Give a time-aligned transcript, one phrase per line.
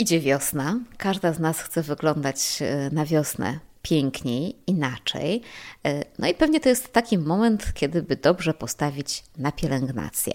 [0.00, 0.80] Idzie wiosna.
[0.98, 5.42] Każda z nas chce wyglądać e, na wiosnę piękniej, inaczej.
[5.86, 10.32] E, no i pewnie to jest taki moment, kiedy by dobrze postawić na pielęgnację.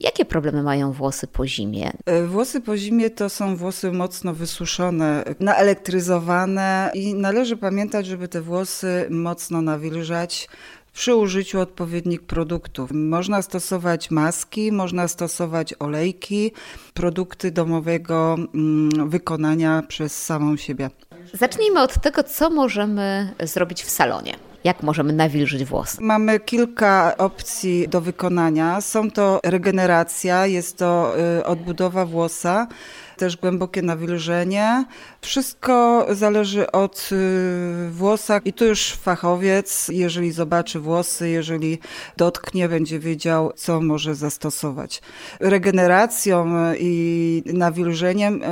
[0.00, 1.92] Jakie problemy mają włosy po zimie?
[2.06, 8.42] E, włosy po zimie to są włosy mocno wysuszone, naelektryzowane i należy pamiętać, żeby te
[8.42, 10.48] włosy mocno nawilżać
[10.96, 12.90] przy użyciu odpowiednich produktów.
[12.92, 16.52] Można stosować maski, można stosować olejki,
[16.94, 20.90] produkty domowego mm, wykonania przez samą siebie.
[21.32, 24.36] Zacznijmy od tego, co możemy zrobić w salonie.
[24.64, 25.96] Jak możemy nawilżyć włosy?
[26.00, 28.80] Mamy kilka opcji do wykonania.
[28.80, 32.66] Są to regeneracja, jest to y, odbudowa włosa
[33.16, 34.84] też głębokie nawilżenie.
[35.20, 41.78] Wszystko zależy od y, włosa i tu już fachowiec, jeżeli zobaczy włosy, jeżeli
[42.16, 45.02] dotknie, będzie wiedział, co może zastosować.
[45.40, 46.46] Regeneracją
[46.78, 48.46] i nawilżeniem y,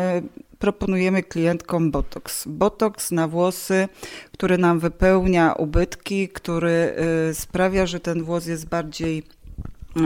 [0.58, 2.44] proponujemy klientkom botoks.
[2.46, 3.88] Botoks na włosy,
[4.32, 6.94] który nam wypełnia ubytki, który
[7.30, 9.22] y, sprawia, że ten włos jest bardziej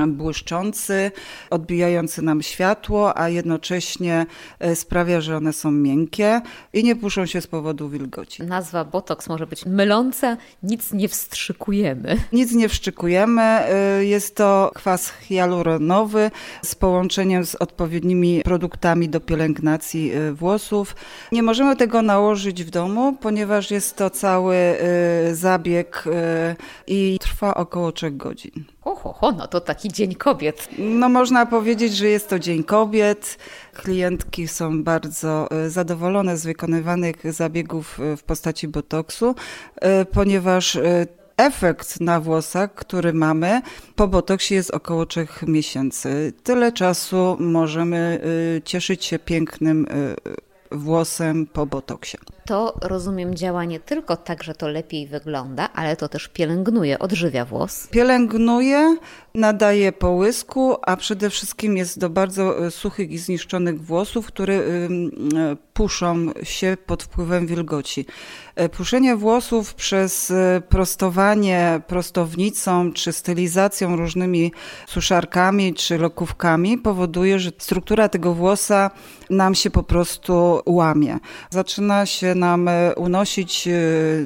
[0.06, 1.10] błyszczący,
[1.50, 4.26] odbijający nam światło, a jednocześnie
[4.58, 6.40] e, sprawia, że one są miękkie
[6.72, 8.42] i nie puszczą się z powodu wilgoci.
[8.42, 12.16] Nazwa botoks może być myląca, nic nie wstrzykujemy.
[12.32, 13.42] Nic nie wstrzykujemy.
[13.42, 16.30] E, jest to kwas hialuronowy
[16.62, 20.96] z połączeniem z odpowiednimi produktami do pielęgnacji e, włosów.
[21.32, 24.56] Nie możemy tego nałożyć w domu, ponieważ jest to cały
[25.32, 26.04] zabieg
[26.86, 28.64] i trwa około 3 godzin.
[28.88, 30.68] Oho, no to taki Dzień Kobiet.
[30.78, 33.38] No można powiedzieć, że jest to Dzień Kobiet.
[33.74, 39.34] Klientki są bardzo e, zadowolone z wykonywanych zabiegów e, w postaci botoksu,
[39.76, 40.78] e, ponieważ
[41.36, 43.62] efekt na włosach, który mamy
[43.96, 46.32] po botoksie jest około 3 miesięcy.
[46.42, 48.20] Tyle czasu możemy
[48.64, 49.86] cieszyć się pięknym
[50.72, 52.18] włosem po botoksie.
[52.48, 57.44] To rozumiem działa nie tylko tak, że to lepiej wygląda, ale to też pielęgnuje, odżywia
[57.44, 57.86] włos.
[57.86, 58.96] Pielęgnuje,
[59.34, 64.62] nadaje połysku, a przede wszystkim jest do bardzo e, suchych i zniszczonych włosów, które e,
[65.72, 68.06] puszą się pod wpływem wilgoci.
[68.56, 70.32] E, puszenie włosów przez
[70.68, 74.52] prostowanie prostownicą czy stylizacją różnymi
[74.86, 78.90] suszarkami czy lokówkami powoduje, że struktura tego włosa
[79.30, 81.18] nam się po prostu łamie.
[81.50, 83.68] Zaczyna się nam unosić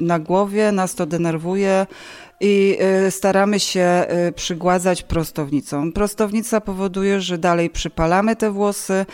[0.01, 1.87] na głowie, nas to denerwuje
[2.41, 5.93] i y, staramy się przygładzać prostownicą.
[5.93, 9.07] Prostownica powoduje, że dalej przypalamy te włosy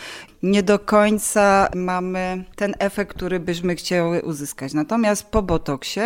[0.43, 4.73] nie do końca mamy ten efekt, który byśmy chciały uzyskać.
[4.73, 5.99] Natomiast po botoksie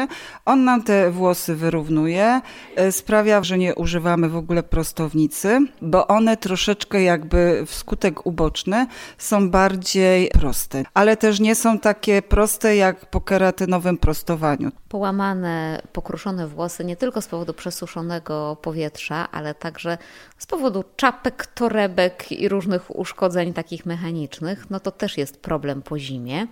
[0.46, 2.42] on nam te włosy wyrównuje,
[2.76, 8.88] e, sprawia, że nie używamy w ogóle prostownicy, bo one troszeczkę jakby w skutek uboczny
[9.18, 14.72] są bardziej proste, ale też nie są takie proste jak po keratynowym prostowaniu.
[14.90, 19.98] Połamane, pokruszone włosy nie tylko z powodu przesuszonego powietrza, ale także
[20.38, 24.23] z powodu czapek, torebek i różnych uszkodzeń takich mechanicznych,
[24.70, 26.48] no to też jest problem po zimie.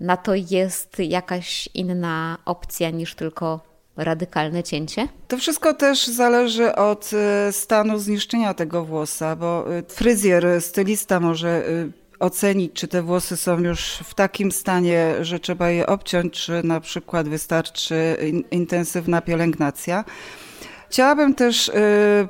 [0.00, 3.60] Na to jest jakaś inna opcja niż tylko
[3.96, 5.08] radykalne cięcie?
[5.28, 11.64] To wszystko też zależy od e, stanu zniszczenia tego włosa, bo e, fryzjer, stylista może
[12.20, 16.80] ocenić, czy te włosy są już w takim stanie, że trzeba je obciąć, czy na
[16.80, 18.16] przykład wystarczy
[18.50, 20.04] intensywna pielęgnacja.
[20.90, 21.72] Chciałabym też y,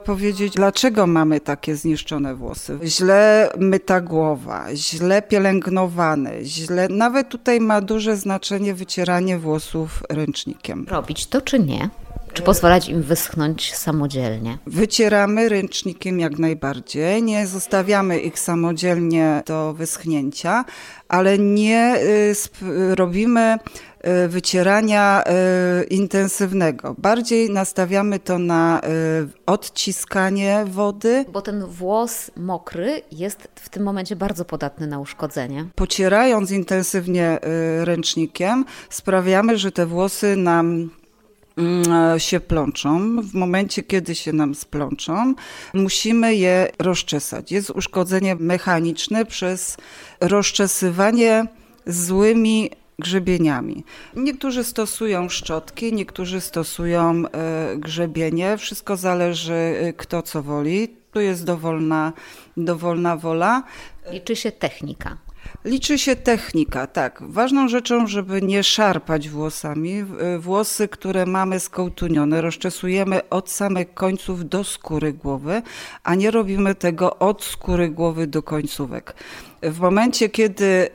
[0.05, 2.79] powiedzieć, dlaczego mamy takie zniszczone włosy.
[2.85, 6.89] Źle myta głowa, źle pielęgnowane, źle.
[6.89, 10.87] Nawet tutaj ma duże znaczenie wycieranie włosów ręcznikiem.
[10.89, 11.89] Robić to czy nie?
[12.33, 14.59] Czy pozwalać im wyschnąć samodzielnie?
[14.67, 17.23] Wycieramy ręcznikiem jak najbardziej.
[17.23, 20.65] Nie zostawiamy ich samodzielnie do wyschnięcia,
[21.09, 21.97] ale nie
[22.63, 23.59] y, robimy
[24.25, 25.25] y, wycierania
[25.81, 26.95] y, intensywnego.
[26.99, 28.81] Bardziej nastawiamy to na
[29.47, 31.25] odciskanie wody.
[31.33, 35.67] Bo ten włos mokry jest w tym momencie bardzo podatny na uszkodzenie.
[35.75, 37.39] Pocierając intensywnie
[37.81, 40.91] ręcznikiem, sprawiamy, że te włosy nam
[42.19, 43.23] się plączą.
[43.23, 45.35] W momencie, kiedy się nam splączą,
[45.75, 47.53] musimy je rozczesać.
[47.53, 49.77] Jest uszkodzenie mechaniczne przez
[50.21, 51.45] rozczesywanie
[51.87, 53.85] złymi grzebieniami.
[54.17, 58.57] Niektórzy stosują szczotki, niektórzy stosują e, grzebienie.
[58.59, 60.89] Wszystko zależy, e, kto co woli.
[61.13, 62.13] Tu jest dowolna,
[62.57, 63.63] dowolna wola.
[64.11, 65.17] Liczy się technika.
[65.65, 67.23] Liczy się technika, tak.
[67.23, 70.05] Ważną rzeczą, żeby nie szarpać włosami.
[70.39, 75.63] Włosy, które mamy skołtunione, rozczesujemy od samych końców do skóry głowy,
[76.05, 79.15] a nie robimy tego od skóry głowy do końcówek.
[79.63, 80.89] W momencie, kiedy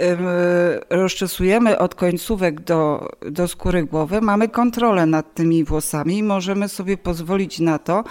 [0.90, 6.98] rozczesujemy od końcówek do, do skóry głowy, mamy kontrolę nad tymi włosami i możemy sobie
[6.98, 8.04] pozwolić na to,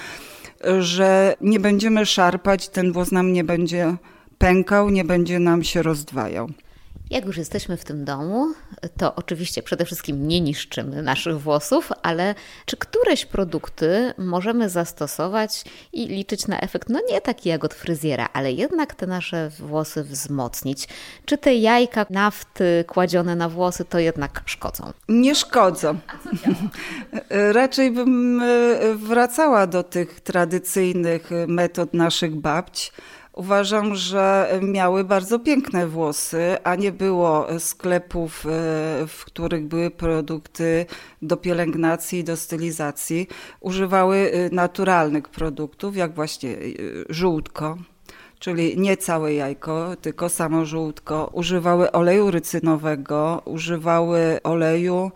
[0.80, 3.96] że nie będziemy szarpać, ten włos nam nie będzie
[4.38, 6.48] pękał, nie będzie nam się rozdwajał.
[7.10, 8.54] Jak już jesteśmy w tym domu,
[8.96, 12.34] to oczywiście przede wszystkim nie niszczymy naszych włosów, ale
[12.66, 18.28] czy któreś produkty możemy zastosować i liczyć na efekt, no nie taki jak od fryzjera,
[18.32, 20.88] ale jednak te nasze włosy wzmocnić?
[21.24, 24.92] Czy te jajka nafty kładzione na włosy to jednak szkodzą?
[25.08, 25.98] Nie szkodzą.
[27.52, 28.44] Raczej bym e,
[28.94, 32.92] wracała do tych tradycyjnych metod naszych babć
[33.34, 38.48] Uważam, że miały bardzo piękne włosy, a nie było sklepów, e,
[39.06, 40.86] w których były produkty
[41.22, 43.28] do pielęgnacji, do stylizacji.
[43.60, 46.56] Używały e, naturalnych produktów, jak właśnie e,
[47.08, 47.78] żółtko,
[48.38, 51.30] czyli nie całe jajko, tylko samo żółtko.
[51.32, 55.10] Używały oleju rycynowego, używały oleju.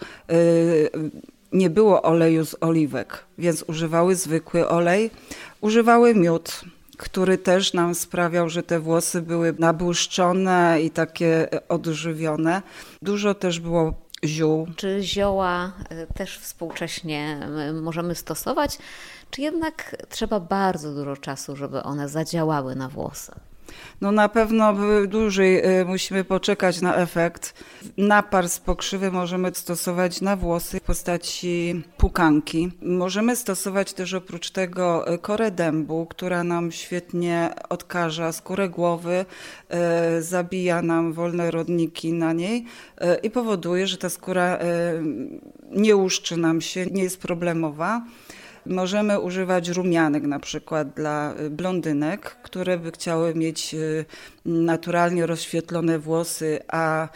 [1.52, 5.10] Nie było oleju z oliwek, więc używały zwykły olej.
[5.60, 6.64] Używały miód
[6.98, 12.62] który też nam sprawiał, że te włosy były nabłyszczone i takie odżywione.
[13.02, 14.66] Dużo też było ziół.
[14.76, 17.48] Czy zioła y, też współcześnie
[17.82, 18.78] możemy stosować,
[19.30, 23.32] czy jednak trzeba bardzo dużo czasu, żeby one zadziałały na włosy?
[24.00, 24.74] No na pewno
[25.08, 27.64] dłużej y, musimy poczekać na efekt.
[27.96, 32.70] Napar z pokrzywy możemy stosować na włosy w postaci pukanki.
[32.82, 39.24] Możemy stosować też oprócz tego y, korę dębu, która nam świetnie odkaża skórę głowy,
[40.18, 42.64] y, zabija nam wolne rodniki na niej
[43.22, 44.58] i powoduje, że ta skóra
[45.70, 48.02] nie łuszczy nam się, nie jest problemowa.
[48.68, 54.04] Możemy używać rumianek na przykład dla y, blondynek, które by chciały mieć y,
[54.44, 57.08] naturalnie rozświetlone włosy, a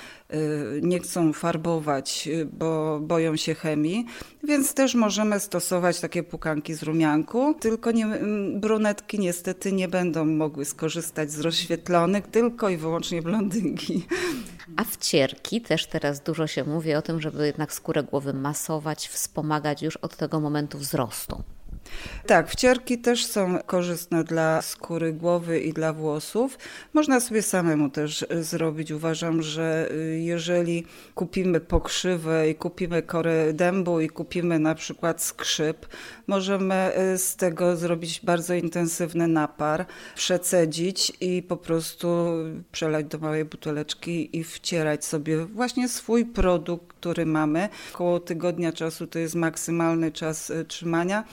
[0.82, 4.06] nie chcą farbować, bo boją się chemii,
[4.44, 8.06] więc też możemy stosować takie pukanki z rumianku, tylko nie,
[8.54, 14.06] brunetki niestety nie będą mogły skorzystać z rozświetlonych, tylko i wyłącznie blondynki.
[14.76, 19.82] A wcierki też teraz dużo się mówi o tym, żeby jednak skórę głowy masować, wspomagać
[19.82, 21.42] już od tego momentu wzrostu.
[22.26, 26.58] Tak, wcierki też są korzystne dla skóry głowy i dla włosów.
[26.92, 28.90] Można sobie samemu też e, zrobić.
[28.90, 35.86] Uważam, że e, jeżeli kupimy pokrzywę i kupimy korę dębu i kupimy na przykład skrzyp,
[36.26, 42.28] możemy e, z tego zrobić bardzo intensywny napar, przecedzić i po prostu
[42.72, 47.68] przelać do małej buteleczki i wcierać sobie właśnie swój produkt, który mamy.
[47.94, 51.24] Około tygodnia czasu to jest maksymalny czas trzymania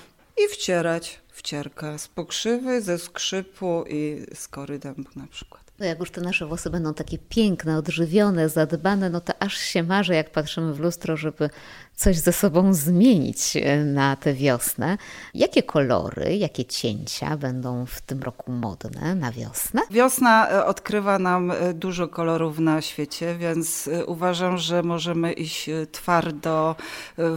[0.46, 5.69] i wcierać wcierkę z pokrzywy, ze skrzypu i z kory dębu na przykład.
[5.80, 9.84] No jak już te nasze włosy będą takie piękne, odżywione, zadbane, no to aż się
[9.84, 11.50] marzy, jak patrzymy w lustro, żeby
[11.96, 14.98] coś ze sobą zmienić e, na tę wiosnę.
[15.34, 19.82] Jakie kolory, jakie cięcia będą w tym roku modne na wiosnę?
[19.92, 26.76] Wiosna e, odkrywa nam e, dużo kolorów na świecie, więc uważam, że możemy iść twardo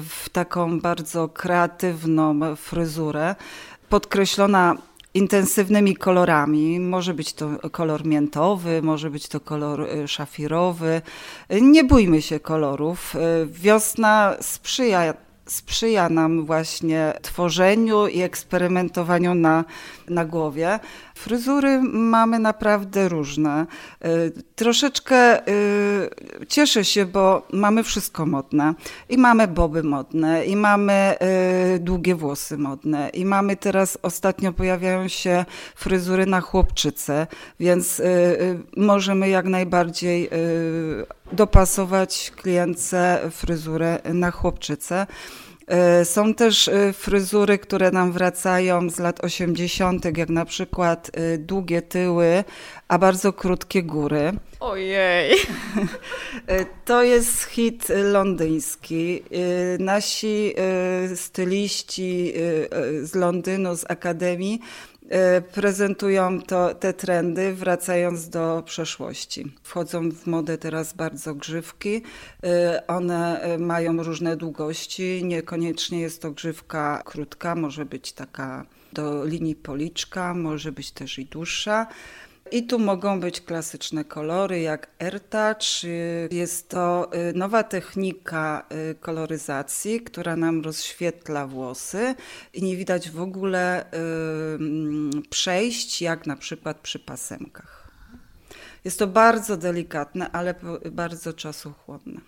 [0.09, 3.35] w taką bardzo kreatywną fryzurę
[3.89, 4.77] podkreślona
[5.14, 6.81] intensywnymi kolorami.
[6.81, 11.03] Może być to kolor miętowy, może być to kolor y, szafirowy.
[11.61, 13.14] Nie bójmy się kolorów.
[13.17, 15.15] Y, wiosna sprzyja
[15.46, 19.65] sprzyja nam właśnie tworzeniu i eksperymentowaniu na,
[20.08, 20.79] na głowie.
[21.15, 23.67] Fryzury mamy naprawdę różne.
[24.05, 26.11] Y, troszeczkę y,
[26.49, 28.75] cieszę się, bo mamy wszystko modne.
[29.09, 31.17] I mamy boby modne, i mamy
[31.75, 37.27] y, długie włosy modne, i mamy teraz ostatnio pojawiają się fryzury na chłopczyce,
[37.61, 38.03] więc
[38.77, 40.31] możemy jak najbardziej
[41.33, 45.07] dopasować klientce fryzurę na chłopczycę.
[45.72, 51.38] E, są też e, fryzury, które nam wracają z lat 80., jak na przykład e,
[51.38, 52.44] długie tyły,
[52.88, 54.32] a bardzo krótkie góry.
[54.60, 55.36] Ojej!
[56.84, 59.22] To jest hit londyński.
[59.79, 60.55] Nasi
[61.14, 62.32] styliści
[63.02, 64.60] z Londynu, z Akademii,
[65.53, 69.53] prezentują to, te trendy, wracając do przeszłości.
[69.63, 72.03] Wchodzą w modę teraz bardzo grzywki.
[72.44, 75.25] E, one e, mają różne długości.
[75.25, 81.25] Niekoniecznie jest to grzywka krótka, może być taka do linii policzka, może być też i
[81.25, 81.87] dłuższa.
[82.53, 85.82] I tu mogą być klasyczne kolory jak AirTouch.
[86.31, 88.67] Jest to nowa technika
[89.01, 92.15] koloryzacji, która nam rozświetla włosy
[92.55, 93.85] i nie widać w ogóle
[95.31, 97.91] przejść, jak na przykład przy pasemkach.
[98.85, 100.55] Jest to bardzo delikatne, ale
[100.93, 102.21] bardzo czasochłonne.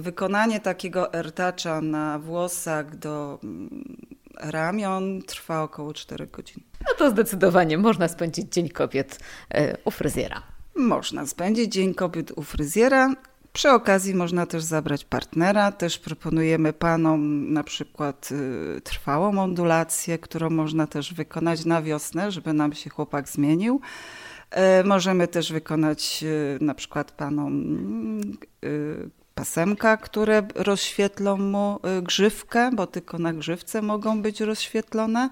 [0.00, 4.09] Wykonanie takiego ertacza na włosach do mm,
[4.42, 6.62] ramion trwa około 4 godzin.
[6.88, 9.18] No to zdecydowanie można spędzić Dzień Kobiet
[9.50, 10.42] e, u fryzjera.
[10.76, 13.14] Można spędzić Dzień Kobiet u fryzjera.
[13.52, 15.72] Przy okazji można też zabrać partnera.
[15.72, 18.28] Też proponujemy panom na przykład
[18.76, 23.80] y, trwałą ondulację, którą można też wykonać na wiosnę, żeby nam się chłopak zmienił.
[24.50, 26.24] E, możemy też wykonać
[26.60, 28.20] na przykład panom
[28.64, 35.30] y, pasemka, które rozświetlą mu grzywkę, bo tylko na grzywce mogą być rozświetlone.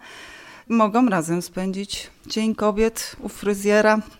[0.69, 4.01] Mogą razem spędzić Dzień Kobiet u fryzjera.